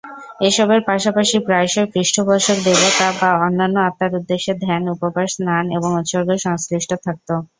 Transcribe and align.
এসবের 0.41 0.81
পাশাপাশি 0.89 1.37
প্রায়শই 1.39 1.87
পৃষ্ঠপোষক 1.93 2.57
দেবতা 2.65 3.07
বা 3.19 3.29
অন্যান্য 3.45 3.77
আত্মার 3.81 4.17
উদ্দেশ্যে 4.19 4.53
ধ্যান, 4.63 4.83
উপবাস, 4.93 5.29
স্নান 5.33 5.65
এবং 5.77 5.89
উৎসর্গ 5.99 6.29
সংশ্লিষ্ট 6.45 6.91
থাকত। 7.05 7.29